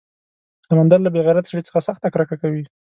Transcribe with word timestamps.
سمندر 0.67 0.99
له 1.03 1.09
بې 1.13 1.21
غیرته 1.25 1.49
سړي 1.51 1.61
څخه 1.67 1.79
سخته 1.87 2.07
کرکه 2.13 2.35
کوي. 2.41 2.63